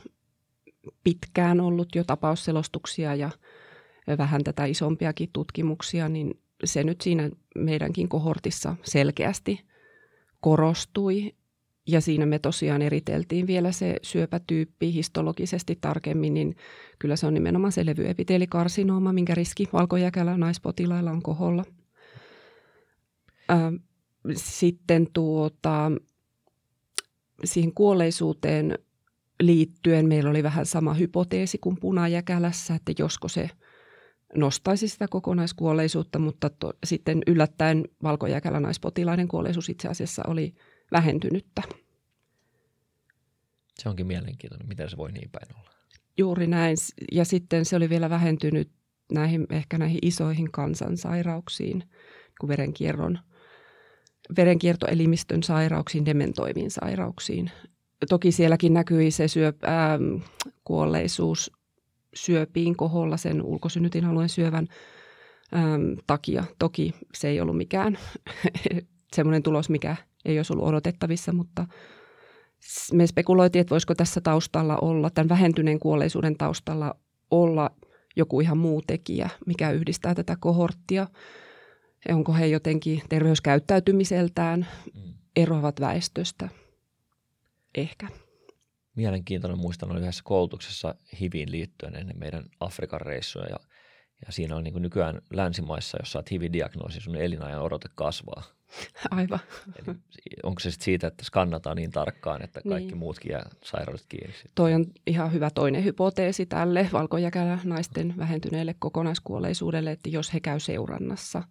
[1.03, 3.29] pitkään ollut jo tapausselostuksia ja
[4.17, 9.59] vähän tätä isompiakin tutkimuksia, niin se nyt siinä meidänkin kohortissa selkeästi
[10.39, 11.33] korostui.
[11.87, 16.55] Ja siinä me tosiaan eriteltiin vielä se syöpätyyppi histologisesti tarkemmin, niin
[16.99, 21.63] kyllä se on nimenomaan se levyepiteelikarsinooma, minkä riski valkojäkälä naispotilailla on koholla.
[24.35, 25.91] Sitten tuota,
[27.43, 28.79] siihen kuolleisuuteen
[29.41, 33.49] liittyen meillä oli vähän sama hypoteesi kuin punajäkälässä, että josko se–
[34.35, 40.53] nostaisi sitä kokonaiskuolleisuutta, mutta to, sitten yllättäen valkojäkälänäispotilaiden kuolleisuus itse asiassa oli
[40.91, 41.61] vähentynyttä.
[43.79, 45.71] Se onkin mielenkiintoinen, miten se voi niin päin olla.
[46.17, 46.77] Juuri näin.
[47.11, 48.71] Ja sitten se oli vielä vähentynyt
[49.11, 51.83] näihin, ehkä näihin isoihin kansansairauksiin,
[52.39, 53.19] kuin verenkierron,
[54.37, 57.51] verenkiertoelimistön sairauksiin, dementoiviin sairauksiin.
[58.09, 59.99] Toki sielläkin näkyi se syö, ää,
[60.63, 61.51] kuolleisuus
[62.13, 64.67] syöpiin koholla sen ulkosynnytin alueen syövän
[65.55, 66.43] äm, takia.
[66.59, 67.97] Toki se ei ollut mikään
[69.15, 69.95] semmoinen tulos, mikä
[70.25, 71.67] ei olisi ollut odotettavissa, mutta
[72.93, 76.95] me spekuloitiin, että voisiko tässä taustalla olla, tämän vähentyneen kuolleisuuden taustalla
[77.31, 77.71] olla
[78.15, 81.07] joku ihan muu tekijä, mikä yhdistää tätä kohorttia.
[82.09, 85.13] Onko he jotenkin terveyskäyttäytymiseltään mm.
[85.35, 86.49] eroavat väestöstä?
[87.75, 88.07] Ehkä.
[88.95, 93.57] Mielenkiintoinen muistan, oli yhdessä koulutuksessa HIViin liittyen ennen meidän Afrikan reissuja ja,
[94.25, 98.43] ja siinä on niin kuin nykyään länsimaissa, jos saat HIV-diagnoosi, sun elinajan odote kasvaa.
[99.11, 99.39] Aivan.
[99.75, 99.95] Eli
[100.43, 102.97] onko se sitten siitä, että skannataan niin tarkkaan, että kaikki niin.
[102.97, 104.33] muutkin jää sairaudet kiinni?
[104.33, 104.51] Sitten?
[104.55, 110.59] Toi on ihan hyvä toinen hypoteesi tälle valkojäkälä naisten vähentyneelle kokonaiskuolleisuudelle, että jos he käy
[110.59, 111.43] seurannassa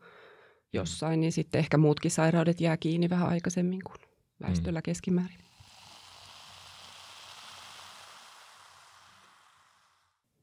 [0.73, 4.11] jossain, niin sitten ehkä muutkin sairaudet jää kiinni vähän aikaisemmin kuin
[4.43, 4.83] väestöllä mm.
[4.83, 5.50] keskimäärin.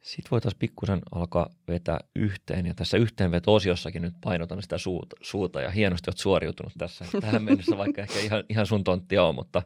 [0.07, 2.65] Sitten voitaisiin pikkusen alkaa vetää yhteen.
[2.65, 7.77] Ja tässä yhteenveto-osiossakin nyt painotan sitä suuta, suuta ja hienosti olet suoriutunut tässä tähän mennessä,
[7.77, 9.61] vaikka ehkä ihan, ihan sun tonttia on, mutta,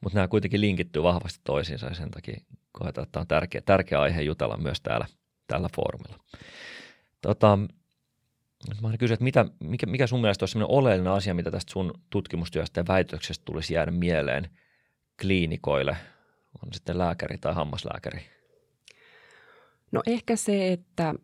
[0.00, 2.40] mutta nämä kuitenkin linkittyy vahvasti toisiinsa ja sen takia
[2.72, 5.06] koetaan, että tämä on tärkeä, tärkeä aihe jutella myös täällä,
[5.46, 6.18] tällä foorumilla.
[7.22, 7.58] Tota,
[8.82, 11.94] mä kysyä, että mitä, mikä, mikä sun mielestä on sellainen oleellinen asia, mitä tästä sun
[12.10, 14.50] tutkimustyöstä ja väitöksestä tulisi jäädä mieleen
[15.20, 15.96] kliinikoille,
[16.62, 18.34] on sitten lääkäri tai hammaslääkäri?
[19.94, 21.14] No ehkä se, että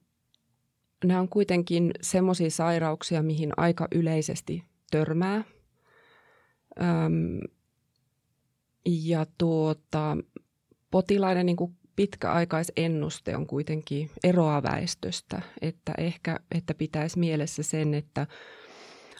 [1.05, 5.45] nämä on kuitenkin semmoisia sairauksia, mihin aika yleisesti törmää.
[6.81, 7.41] Öm,
[8.87, 10.17] ja tuota,
[10.91, 18.27] potilaiden niin kuin pitkäaikaisennuste on kuitenkin eroa väestöstä, että ehkä että pitäisi mielessä sen, että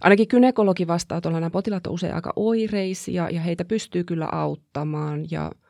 [0.01, 5.31] ainakin kynekologi vastaa, että nämä potilaat on usein aika oireisia ja heitä pystyy kyllä auttamaan
[5.31, 5.51] ja–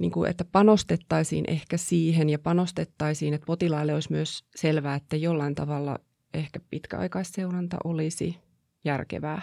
[0.00, 5.54] niin kuin, että panostettaisiin ehkä siihen ja panostettaisiin, että potilaille olisi myös selvää, että jollain
[5.54, 5.98] tavalla
[6.34, 8.36] ehkä pitkäaikaisseuranta olisi
[8.84, 9.42] järkevää.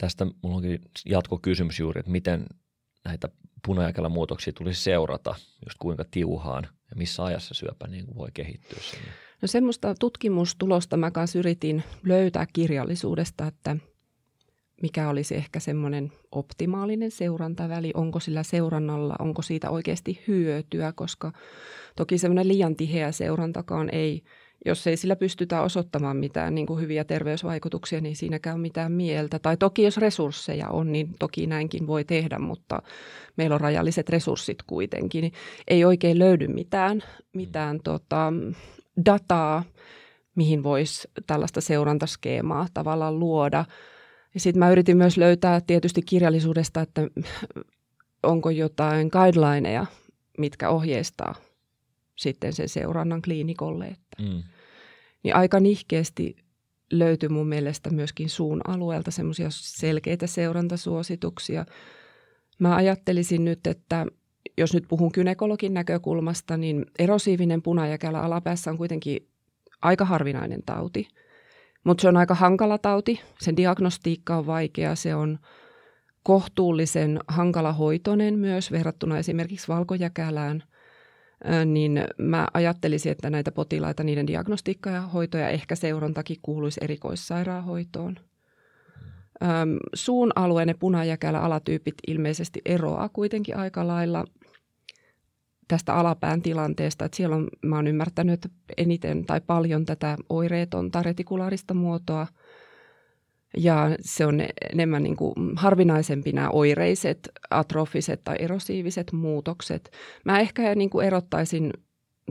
[0.00, 2.46] Tästä minulla onkin jatkokysymys juuri, että miten
[3.04, 3.28] näitä
[3.66, 5.34] punajakella muutoksia tulisi seurata,
[5.66, 9.08] just kuinka tiuhaan ja missä ajassa syöpä niin kuin voi kehittyä sinne?
[9.42, 13.76] No semmoista tutkimustulosta mä kanssa yritin löytää kirjallisuudesta, että–
[14.82, 21.32] mikä olisi ehkä semmoinen optimaalinen seurantaväli, onko sillä seurannalla, onko siitä oikeasti hyötyä, koska
[21.96, 24.22] toki semmoinen liian tiheä seurantakaan ei,
[24.66, 29.38] jos ei sillä pystytä osoittamaan mitään niin kuin hyviä terveysvaikutuksia, niin siinäkään on mitään mieltä.
[29.38, 32.82] Tai toki jos resursseja on, niin toki näinkin voi tehdä, mutta
[33.36, 35.32] meillä on rajalliset resurssit kuitenkin, niin
[35.68, 38.32] ei oikein löydy mitään, mitään tota,
[39.04, 39.64] dataa,
[40.34, 43.64] mihin voisi tällaista seurantaskeemaa tavallaan luoda–
[44.38, 47.02] ja sitten mä yritin myös löytää tietysti kirjallisuudesta, että
[48.22, 49.86] onko jotain guidelineja,
[50.38, 51.34] mitkä ohjeistaa
[52.16, 53.86] sitten sen seurannan kliinikolle.
[53.86, 54.22] Että.
[54.22, 54.42] Mm.
[55.22, 56.36] Niin aika nihkeästi
[56.92, 61.66] löytyi mun mielestä myöskin suun alueelta semmoisia selkeitä seurantasuosituksia.
[62.58, 64.06] Mä ajattelisin nyt, että
[64.58, 69.28] jos nyt puhun kynekologin näkökulmasta, niin erosiivinen punajäkälä alapäässä on kuitenkin
[69.82, 71.08] aika harvinainen tauti–
[71.84, 73.20] mutta se on aika hankala tauti.
[73.40, 74.94] Sen diagnostiikka on vaikea.
[74.94, 75.38] Se on
[76.22, 80.62] kohtuullisen hankala hoitoinen myös verrattuna esimerkiksi valkojäkälään.
[81.64, 88.16] Niin mä ajattelisin, että näitä potilaita, niiden diagnostiikka ja hoito ja ehkä seurantakin kuuluisi erikoissairaanhoitoon.
[89.94, 94.24] Suun alueen punajäkälä alatyypit ilmeisesti eroaa kuitenkin aika lailla–
[95.68, 101.74] tästä alapään tilanteesta, että siellä on, mä oon ymmärtänyt, eniten tai paljon tätä oireetonta retikulaarista
[101.74, 102.26] muotoa,
[103.56, 104.40] ja se on
[104.72, 107.18] enemmän niin kuin harvinaisempi nämä oireiset,
[107.50, 109.90] atrofiset tai erosiiviset muutokset.
[110.24, 111.72] Mä ehkä niin kuin erottaisin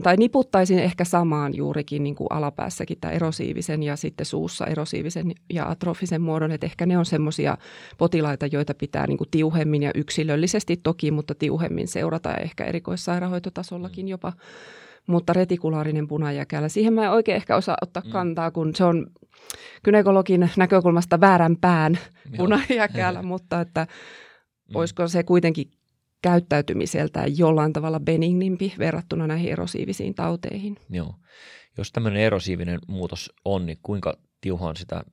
[0.02, 5.68] tai niputtaisin ehkä samaan juurikin niin kuin alapäässäkin tämä erosiivisen ja sitten suussa erosiivisen ja
[5.68, 7.56] atrofisen muodon, että ehkä ne on semmoisia
[7.98, 14.04] potilaita, joita pitää niin kuin tiuhemmin ja yksilöllisesti toki, mutta tiuhemmin seurata ja ehkä erikoissairaanhoitotasollakin
[14.04, 14.08] mm.
[14.08, 14.32] jopa.
[15.06, 18.10] Mutta retikulaarinen punajäkälä, siihen mä en oikein ehkä osaa ottaa mm.
[18.10, 19.06] kantaa, kun se on
[19.82, 21.98] kynekologin näkökulmasta väärän pään
[22.36, 23.86] punajäkälä, mutta että
[24.68, 24.76] mm.
[24.76, 25.70] olisiko se kuitenkin
[26.22, 30.76] käyttäytymiseltään jollain tavalla benignimpi verrattuna näihin erosiivisiin tauteihin.
[30.90, 31.14] Joo.
[31.78, 35.04] Jos tämmöinen erosiivinen muutos on, niin kuinka tiuhaan sitä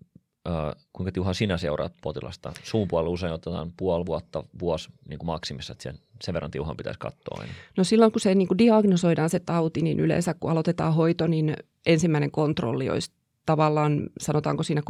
[0.93, 2.53] kuinka tiuhaan sinä seuraat potilasta?
[2.63, 6.77] Suun puolella usein otetaan puoli vuotta, vuosi niin kuin maksimissa, että sen, sen verran tiuhaan
[6.77, 7.53] pitäisi katsoa aina.
[7.77, 11.55] No silloin kun se niin kuin diagnosoidaan se tauti, niin yleensä kun aloitetaan hoito, niin
[11.85, 13.11] ensimmäinen kontrolli olisi
[13.45, 14.83] tavallaan, sanotaanko siinä 3-6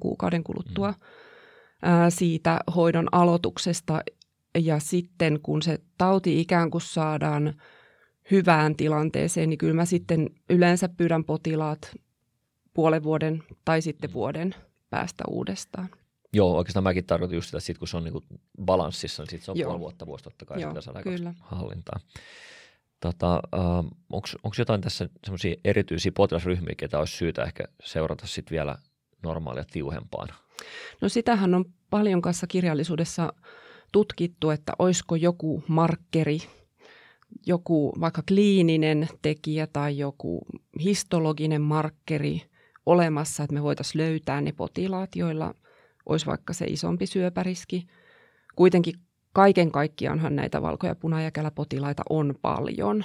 [0.00, 0.98] kuukauden kuluttua mm.
[2.08, 4.00] siitä hoidon aloituksesta,
[4.58, 7.54] ja sitten kun se tauti ikään kuin saadaan
[8.30, 11.96] hyvään tilanteeseen, niin kyllä mä sitten yleensä pyydän potilaat
[12.74, 14.54] puolen vuoden tai sitten vuoden
[14.90, 15.88] päästä uudestaan.
[16.32, 18.22] Joo, oikeastaan mäkin tarkoitan just sitä, että sit kun se on niinku
[18.64, 19.68] balanssissa, niin sit se on Joo.
[19.68, 21.34] puoli vuotta vuosi totta kai, Joo, sitä saada kyllä.
[21.40, 22.00] hallintaan.
[23.00, 23.60] Tota, äh,
[24.12, 28.78] onko jotain tässä semmoisia erityisiä potilasryhmiä, ketä olisi syytä ehkä seurata sit vielä
[29.22, 30.28] normaalia tiuhempaan?
[31.00, 33.32] No sitähän on paljon kanssa kirjallisuudessa
[33.92, 36.38] tutkittu, että olisiko joku markkeri,
[37.46, 40.46] joku vaikka kliininen tekijä tai joku
[40.80, 42.42] histologinen markkeri
[42.86, 45.54] olemassa, että me voitaisiin löytää ne potilaat, joilla
[46.06, 47.86] olisi vaikka se isompi syöpäriski.
[48.56, 48.94] Kuitenkin
[49.32, 53.04] kaiken kaikkiaanhan näitä valko- ja punajäkäläpotilaita on paljon.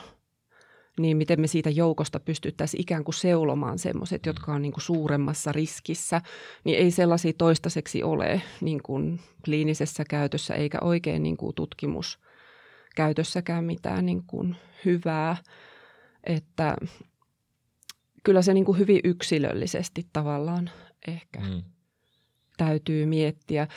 [1.00, 5.52] Niin miten me siitä joukosta pystyttäisiin ikään kuin seulomaan semmoiset, jotka on niin kuin suuremmassa
[5.52, 6.22] riskissä,
[6.64, 14.06] niin ei sellaisia toistaiseksi ole niin kuin kliinisessä käytössä eikä oikein niin kuin tutkimuskäytössäkään mitään
[14.06, 14.56] niin kuin
[14.86, 15.38] hyvää.
[16.24, 16.76] Että
[18.24, 20.70] kyllä se niin kuin hyvin yksilöllisesti tavallaan
[21.08, 21.64] ehkä Mm.
[22.58, 23.68] täytyy miettiä.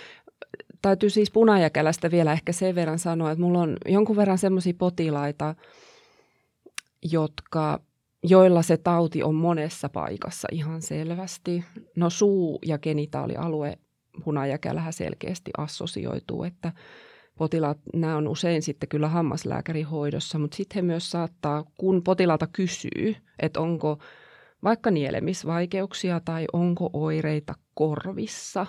[0.82, 5.54] Täytyy siis punajäkälästä vielä ehkä sen verran sanoa, että mulla on jonkun verran semmoisia potilaita,
[7.02, 7.80] jotka,
[8.22, 11.64] joilla se tauti on monessa paikassa ihan selvästi.
[11.96, 13.78] No suu- ja genitaalialue
[14.24, 16.72] punajäkälähän selkeästi assosioituu, että
[17.38, 22.46] potilaat, nämä on usein sitten kyllä hammaslääkärin hoidossa, mutta sitten he myös saattaa, kun potilaalta
[22.46, 23.98] kysyy, että onko
[24.62, 28.66] vaikka nielemisvaikeuksia tai onko oireita korvissa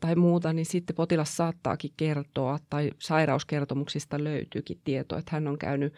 [0.00, 5.94] tai muuta, niin sitten potilas saattaakin kertoa tai sairauskertomuksista löytyykin tieto, että hän on käynyt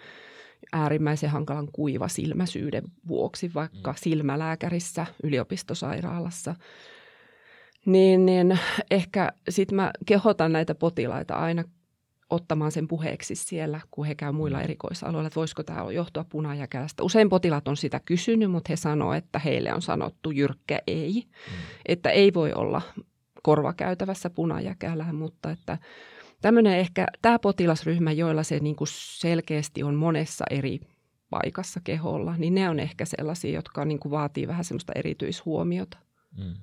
[0.72, 3.96] äärimmäisen hankalan kuiva silmäsyyden vuoksi vaikka Mm.
[3.98, 6.55] silmälääkärissä yliopistosairaalassa.
[7.87, 8.59] Niin, niin
[8.90, 11.64] ehkä sitten mä kehotan näitä potilaita aina
[12.31, 17.02] ottamaan sen puheeksi siellä, kun he käy muilla erikoisalueilla, että voisiko tämä johtua punajäkälästä.
[17.02, 21.52] Usein potilaat on sitä kysynyt, mutta he sanoo, että heille on sanottu jyrkkä ei, Mm.
[21.87, 22.83] että ei voi olla
[23.42, 25.79] korvakäytävässä punajäkälää, mutta että
[26.40, 30.81] tämmöinen ehkä tämä potilasryhmä, joilla se niin kuin selkeästi on monessa eri
[31.31, 35.99] paikassa keholla, niin ne on ehkä sellaisia, jotka niin kuin vaatii vähän semmoista erityishuomiota.
[36.38, 36.55] Mm.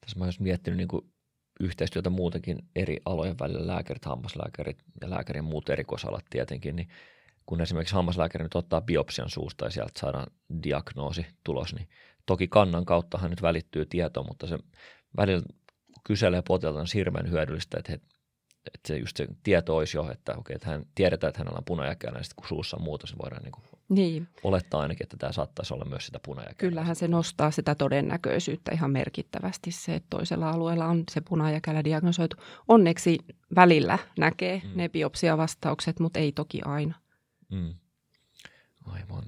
[0.00, 1.12] Tässä mä olisin miettinyt niin kuin
[1.60, 6.88] yhteistyötä muutenkin eri alojen välillä, lääkärit, hammaslääkärit ja lääkärien muut erikoisalat tietenkin, niin
[7.46, 10.26] kun esimerkiksi hammaslääkäri nyt ottaa biopsian suusta ja sieltä saadaan
[10.62, 11.88] diagnoosi tulos, niin
[12.26, 14.58] toki kannan kauttahan nyt välittyy tieto, mutta se
[15.16, 15.42] välillä
[16.04, 18.00] kyselee potilalta on hirveän hyödyllistä, että, he,
[18.74, 21.64] että se just se tieto olisi jo, että okei, että hän tiedetään, että hänellä on
[21.64, 25.16] punajäkälä, ja sitten kun suussa on muutos, niin voidaan niin kuin Niin, olettaa ainakin, että
[25.16, 26.54] tämä saattaisi olla myös sitä punajäkälää.
[26.58, 32.36] kyllähän se nostaa sitä todennäköisyyttä ihan merkittävästi se, että toisella alueella on se punajäkälä diagnosoitu.
[32.68, 33.18] Onneksi
[33.54, 34.70] välillä näkee Mm.
[34.74, 36.94] ne biopsiavastaukset, mutta ei toki aina.
[37.50, 37.74] Mm.
[38.86, 39.24] Aivan.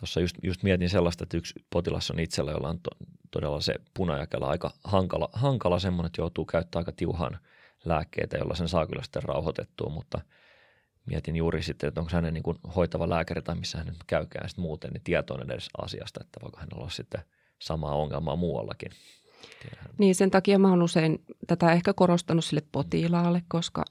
[0.00, 2.90] Tuossa just, just mietin sellaista, että yksi potilas on itsellä, jolla on to,
[3.30, 7.38] todella se punajakela aika hankala, hankala semmoinen, että joutuu käyttämään aika tiuhan
[7.84, 10.20] lääkkeitä, jolla sen saa kyllä sitten rauhoitettua, mutta
[11.06, 14.62] mietin juuri sitten, että onko hänen niin kuin hoitava lääkäri tai missä hän käykään sitten
[14.62, 17.22] muuten, niin tietoinen edes asiasta, että voiko hän olla sitten
[17.58, 18.90] samaa ongelmaa muuallakin.
[19.62, 19.90] Tiedähän.
[19.98, 23.84] Niin sen takia mä oon usein tätä ehkä korostanut sille potilaalle, koska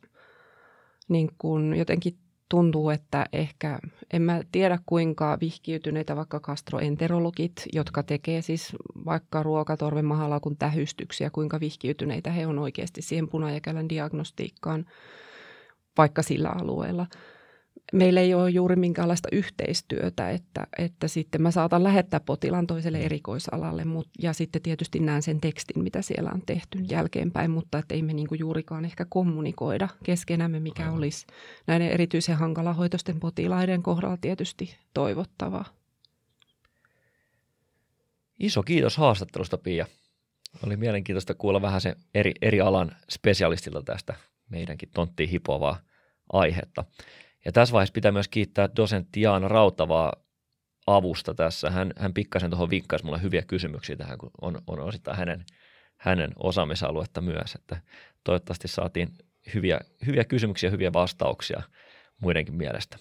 [1.08, 2.18] niin kun jotenkin
[2.50, 3.80] tuntuu, että ehkä
[4.14, 11.60] en mä tiedä kuinka vihkiytyneitä vaikka gastroenterologit, jotka tekee siis vaikka ruokatorven mahalaukun tähystyksiä, kuinka
[11.60, 14.86] vihkiytyneitä he on oikeasti siihen punajäkälän diagnostiikkaan
[15.98, 17.08] vaikka sillä alueella.
[17.94, 23.86] Meillä ei ole juuri minkäänlaista yhteistyötä, että, että sitten mä saatan lähettää potilaan toiselle erikoisalalle
[23.86, 28.02] mut, ja sitten tietysti näen sen tekstin, mitä siellä on tehty jälkeenpäin, mutta että ei
[28.02, 30.98] me niinku juurikaan ehkä kommunikoida keskenämme, mikä Aivan.
[30.98, 31.28] olisi
[31.68, 35.66] näiden erityisen hankalahoitoisten potilaiden kohdalla tietysti toivottavaa.
[38.40, 39.86] Iso kiitos haastattelusta, Pia.
[40.66, 44.16] Oli mielenkiintoista kuulla vähän se eri, eri alan spesialistilta tästä
[44.50, 45.80] meidänkin tonttiin hipovaa
[46.34, 46.84] aihetta.
[47.46, 50.14] Ja tässä vaiheessa pitää myös kiittää dosentti Jaana Rautavaa
[50.88, 51.70] avusta tässä.
[51.70, 55.46] Hän, hän pikkasen tuohon vinkkasi mulle hyviä kysymyksiä tähän, kun on, on osittain hänen,
[55.98, 57.56] hänen osaamisaluetta myös.
[57.56, 57.78] Että
[58.24, 59.10] toivottavasti saatiin
[59.54, 61.62] hyviä, hyviä kysymyksiä, hyviä vastauksia
[62.22, 62.98] muidenkin mielestä.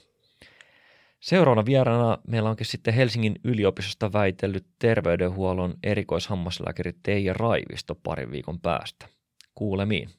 [1.21, 9.09] Seuraavana vieraana meillä onkin sitten Helsingin yliopistosta väitellyt terveydenhuollon erikoishammaslääkäri Teija Raivisto parin viikon päästä.
[9.55, 10.11] Kuulemiin.